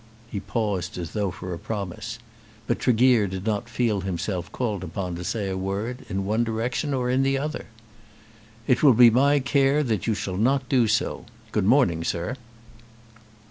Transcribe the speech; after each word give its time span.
He 0.31 0.39
paused 0.39 0.97
as 0.97 1.11
though 1.11 1.29
for 1.29 1.53
a 1.53 1.59
promise, 1.59 2.17
but 2.65 2.79
Tregear 2.79 3.27
did 3.27 3.45
not 3.45 3.69
feel 3.69 4.01
himself 4.01 4.51
called 4.51 4.83
upon 4.83 5.13
to 5.13 5.23
say 5.23 5.47
a 5.47 5.55
word 5.55 6.07
in 6.09 6.25
one 6.25 6.43
direction 6.43 6.91
or 6.91 7.07
in 7.07 7.21
the 7.21 7.37
other. 7.37 7.67
"It 8.65 8.81
will 8.81 8.95
be 8.95 9.11
my 9.11 9.37
care 9.39 9.83
that 9.83 10.07
you 10.07 10.15
shall 10.15 10.37
not 10.37 10.67
do 10.67 10.87
so. 10.87 11.25
Good 11.51 11.65
morning, 11.65 12.03
sir." 12.03 12.35